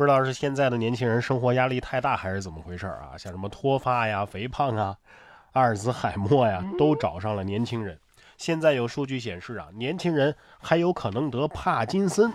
[0.00, 3.18] 不知道是现在的年轻人生活压力太大，还是怎么回事啊？
[3.18, 4.96] 像什么脱发呀、肥胖啊、
[5.52, 8.00] 阿尔兹海默呀，都找上了年轻人。
[8.38, 12.32] 现在有数据显示啊，年轻人还有可能得帕金森。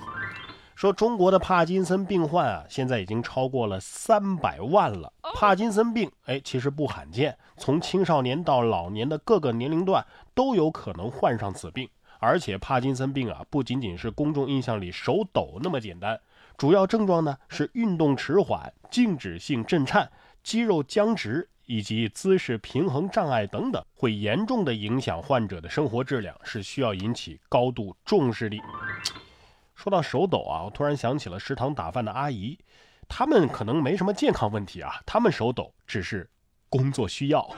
[0.76, 5.12] 说中国的帕金森病患啊，现在已经超过了三百万了。
[5.34, 10.06] 帕金森病，哎，其实不罕见，从青少年到老年的各个年龄段
[10.36, 11.90] 都有可能患上此病。
[12.20, 16.20] 而且帕金森病啊，不仅仅是公众印象里手抖那么简单。
[16.58, 20.10] 主要症状呢是运动迟缓、静止性震颤、
[20.44, 28.58] 肌肉僵直以及姿势平衡障碍等等，会严重的影响患者的生活质量，是需要引起高度重视的。
[29.76, 32.58] 说到手抖啊，我突然想起了食堂打饭的阿姨，
[33.10, 36.30] 他们可能没什么健康问题啊，他们手抖只是
[36.70, 37.50] 工作需要。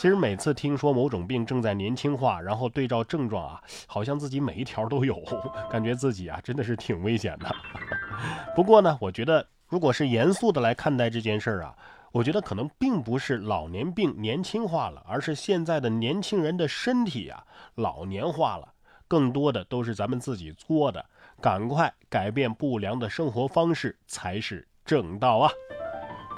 [0.00, 5.22] 其实每次听说某种病正在年轻化，然后对照症状啊，好像自己每一条都有，
[5.70, 7.54] 感觉自己啊真的是挺危险的。
[8.56, 11.76] 不过呢，我觉得如果是严肃的来看待这件事儿啊，
[12.12, 18.72] 我觉得可能并不是老年病年轻化了，而是现在的年轻人的身体啊老年化了，
[19.06, 21.04] 更多的都是咱们自己作的。
[21.42, 25.50] 赶快改变不良的生活方式才是正道啊！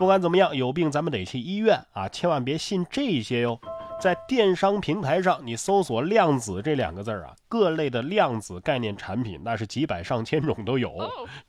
[0.03, 2.08] 不管怎么样，有病咱们得去医院啊！
[2.08, 3.61] 千万别信这些哟。
[4.00, 10.92] 在电商平台上，你搜索“量子”这两个字儿啊，各类的量子概念产品，那是几百上千种都有。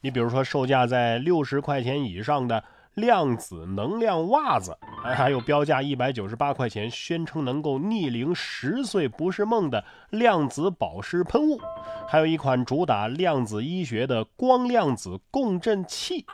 [0.02, 2.64] 你比如说，售价在六十块钱以上的
[2.96, 11.60] 量子能量袜子，还有标价一百九十八块钱，宣称能够逆龄十岁不是梦的量子保湿喷雾，
[12.08, 16.26] 还有一款主打量子医学的光量子共振器。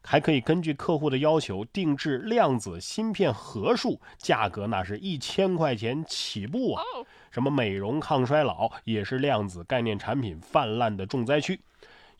[0.00, 6.82] 还可以根据客户的要求定制量子芯片盒数，价格那是一千块钱起步啊！
[7.30, 11.60] 什么美容抗衰老也是量子概念产品泛滥的重灾区。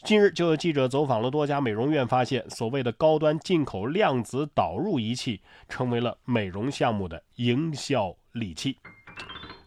[0.05, 8.77] 近日就有记者走访了多家美容院，发现所谓的高端进口量子导入仪器成为了美容项目的营销利器。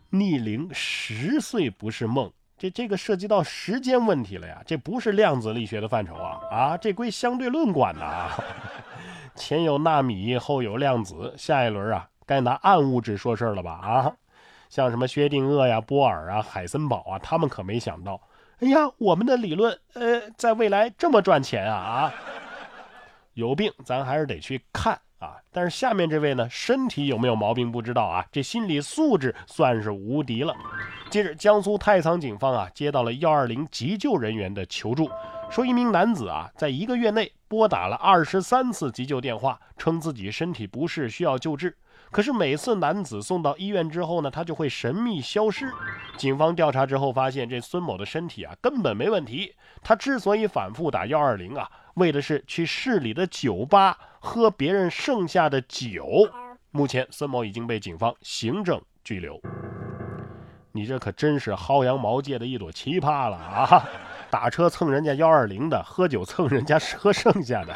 [0.10, 2.32] 逆龄十岁不是梦。
[2.58, 8.30] 这这个涉及到时间问题了呀，这不是量子力学的范畴啊啊，这归相对论管呐。
[9.36, 14.14] 前有纳米，后有量子，下一轮啊，该拿暗物质说事儿了吧啊？
[14.70, 18.22] 像什么薛定谔呀、波尔啊、海森堡啊，他们可没想到，
[18.62, 22.14] 哎呀，我们的理论呃，在未来这么赚钱啊啊！
[23.34, 25.00] 有病咱还是得去看。
[25.22, 25.38] 啊！
[25.52, 30.52] 但是下面这位呢，身体有没有毛病不知道啊，这心理素质算是无敌了。
[31.12, 35.08] 近日，江苏太仓警方啊接到了幺二零急救人员的求助，
[35.52, 41.76] 说一名男子啊在一个月内拨打了二十三次急救电话，称自己身体不适需要救治。
[42.10, 45.70] 可是每次男子送到医院之后呢，他就会神秘消失。
[46.16, 49.54] 警方调查之后发现，这孙某的身体啊根本没问题。
[49.84, 56.30] 他之所以反复打幺二零啊，为的是去市里的酒吧喝别人剩下的酒。
[56.72, 59.38] 目前，孙某已经被警方行政拘留。
[60.72, 63.84] 你这可真是薅羊毛界的一朵奇葩了啊！
[64.32, 67.76] 打车蹭人家幺二零的，喝酒蹭人家喝剩下的。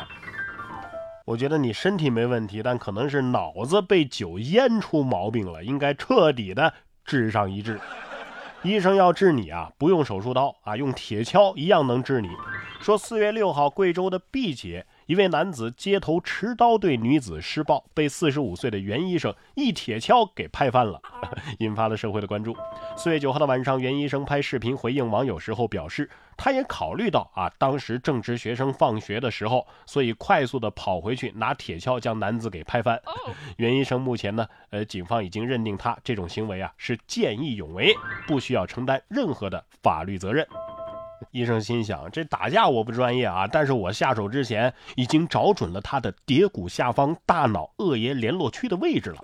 [1.26, 6.74] 我觉得你身体没问题，但可能是脑子被酒淹出毛病了，应该彻底的
[7.04, 7.80] 治上一治。
[8.64, 12.30] 医生要治你啊，不用手术刀啊，用铁锹一样能治你。
[12.80, 14.86] 说四月六号，贵州的毕节。
[15.06, 21.00] 一位男子街头持刀对女子施暴，被四十五岁的袁医生一铁锹给拍翻了，
[21.60, 22.58] 引发了社会的关注。
[22.98, 33.00] 四月九号的晚上，袁医生拍视频回应网友时候表示，他也考虑到啊，当时正值学生放学的时候，所以快速的跑回去拿铁锹将男子给拍翻。
[33.58, 37.94] 袁医生目前呢，呃，警方已经认定他这种行为啊是见义勇为，
[38.26, 40.48] 不需要承担任何的法律责任。
[41.32, 49.24] 医生心想：这打架我不专业啊，但是我下手之前已经找准了他的蝶骨下方大脑额叶联络区的位置了。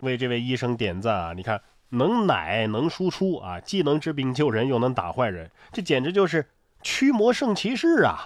[0.00, 1.32] 为这位医生点赞啊！
[1.32, 6.46] 你看，能奶能输出啊，既能治病救人，又能打坏人，这简直就是
[6.82, 8.24] 驱魔圣骑士啊！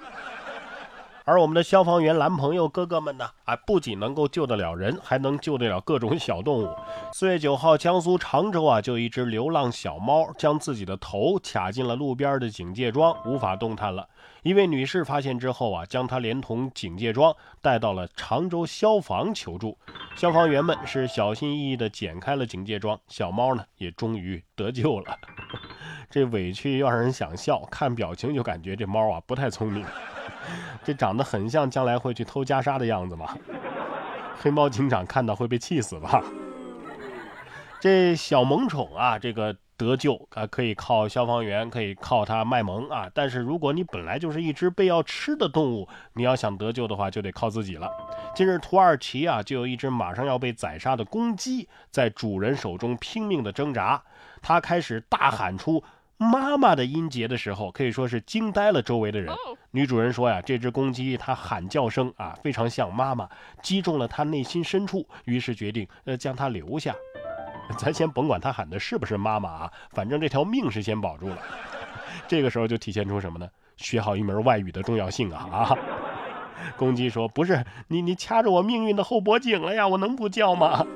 [1.24, 3.28] 而我们的消防员男朋友哥哥们呢？
[3.44, 6.68] 啊，不仅能够救得了人，还能救得了各种小动物。
[7.12, 14.08] 四月九号，江苏常州啊，就一只流浪小猫将自己的头卡进了路边的警戒桩，无法动弹了。
[14.42, 19.78] 一位女士发现之后啊，将它连同警戒桩带到了常州消防求助。
[20.16, 25.16] 消防员们是小心翼翼地剪开了警戒桩，小猫呢也终于得救了。
[26.10, 29.84] 这委屈又让人想笑，看表情就感觉这猫啊不太聪明。
[30.84, 33.36] 这长得很像将来会去偷袈裟的样子嘛？
[34.40, 36.22] 黑猫警长看到会被气死吧？
[37.80, 39.56] 这小萌宠啊，这个。
[39.82, 43.10] 得救啊，可以靠消防员，可以靠它卖萌啊。
[43.12, 47.90] 但是如果你本来就是一只被要吃的动物，你要想得救的话，就得靠自己了。
[48.34, 54.00] 近日，土耳其啊，就有一只马上要被宰杀的公鸡，在主人手中拼命的挣扎。
[54.40, 55.82] 它开始大喊出
[56.16, 59.34] “妈妈”的音节的时候，可以说是惊呆了周围的人。
[59.70, 63.28] 女主人说呀，这只公鸡它喊叫声啊，非常像妈妈，
[63.62, 66.94] 击中了她内心深处，于是决定呃将它留下。
[67.78, 71.38] 咱先甭管他喊的是不是妈妈啊，反正这条命是先保住了。
[72.28, 73.48] 这个时候就体现出什么呢？
[73.76, 75.76] 学好一门外语的重要性啊啊！
[76.76, 80.86] 公鸡说：“不是你，你掐着我命运的后脖颈了呀，我能不叫吗？”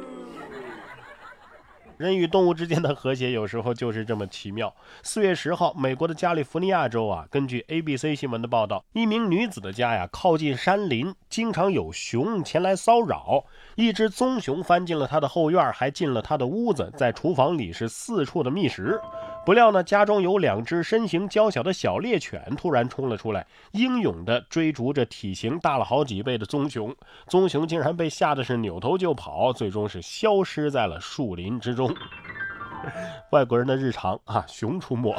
[1.98, 4.74] 人与动物之间的和谐有时候就是这么奇妙。
[5.02, 13.44] 四月十号，美国的加利福尼亚州啊，根据 ABC 新闻的报道，一名女子的家呀靠近山林，经常有熊前来骚扰。
[13.76, 19.00] 一只棕熊翻进了她的后院，还进了她的屋子，在厨房里是四处的觅食。
[19.46, 26.92] 不料呢，家中有两只身形娇小的小猎犬突然冲了出来，英勇地追逐着体型大了好几倍的棕熊。
[27.28, 31.94] 棕熊竟然被吓得是扭头就跑，最终是消失在了树林之中。
[33.30, 35.14] 外国人的日常啊，熊出没。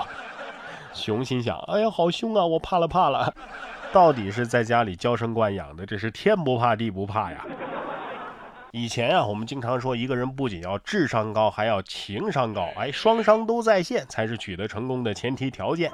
[0.92, 2.46] 熊心想：哎呀，好凶啊！
[2.46, 3.34] 我怕了怕了。
[3.94, 7.46] 到底是在家里娇生惯养的，这是天不怕地不怕呀。
[8.72, 15.92] 以前啊，我们经常说，一个人不仅要智商高，还要情商高，哎，双商都在线才是取得成功的前提条件。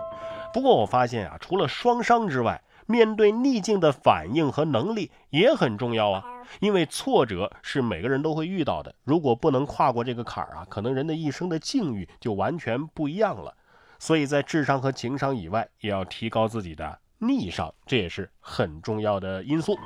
[0.52, 6.24] 不过我发现啊，除了双商之外，面对逆境的反应和能力也很重要啊。
[6.60, 13.56] 因为挫折是每个人都会遇到的，如果不能跨过这个坎儿啊，可能人的一生的境遇就完全不一样了。
[13.98, 19.78] 所以在智商和情商以外，也要提高自己的逆商，这也是很重要的因素。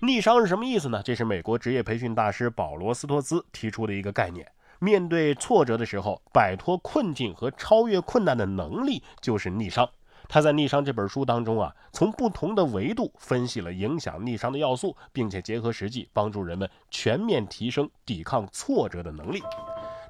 [0.00, 1.02] 逆商是什么意思呢？
[1.02, 4.46] 这是美国职业培训大师保罗·斯托兹提出的一个概念。
[4.78, 9.88] 面对挫折的时候，摆脱困境和超越困难的能力就是逆商。
[10.28, 19.40] 他在《逆商》这本书当中啊，从不同的维度分析了影响逆商的要素，并且结合实际，帮助人们全面提升抵抗挫折的能力。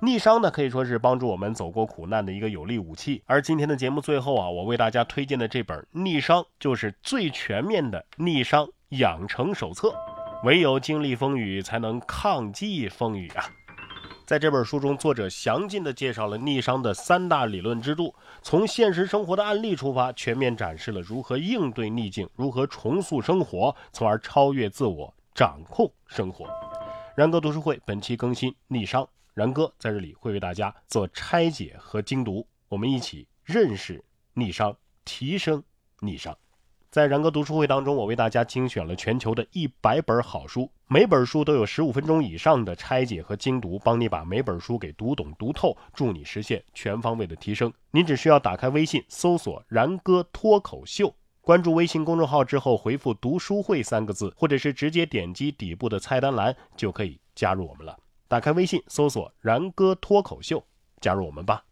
[0.03, 3.23] 逆商呢，可以说是帮助我们走过苦难的一个有力武器。
[3.27, 8.69] 而今天的节目最后啊，我为大家推荐的这本《逆商》就是最全面的逆商。
[8.91, 9.93] 养成手册，
[10.45, 13.45] 唯有经历风雨，才能抗击风雨啊！
[14.25, 26.47] 在这本书中，作者详尽地介绍了逆商的三大理论支柱，从现实生活的案例出发，全面展示了如何应对逆境，如何重塑生活，从而超越自我，掌控生活。
[27.17, 34.03] 然哥读书会本期更新逆商，然哥在这里会为大家做拆解和精读，我们一起认识
[34.33, 34.75] 逆商，
[35.05, 35.63] 提升
[36.01, 36.35] 逆商。
[36.91, 47.71] 在然哥读书会当中，我为大家精选了全球的一百本好书，每本书都有十五分钟以上的拆解和精读，帮你把每本书给读懂读透，助你实现全方位的提升。
[47.91, 57.99] 您只需要打开微信，搜索“然哥脱口秀”，关注微信公众号之后，回复“读书会”三个字，或者是直接点击底部的菜单栏，就可以加入我们了。
[58.29, 60.65] 打开微信，搜索“然哥脱口秀”，
[61.01, 61.65] 加入我们吧。